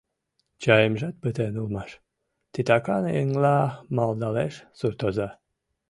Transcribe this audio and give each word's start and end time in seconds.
—Чаемжат 0.61 1.15
пытен 1.21 1.53
улмаш,— 1.61 1.91
титакан 2.53 3.03
еҥла 3.19 3.57
малдалеш 3.95 4.53
суртоза. 4.77 5.29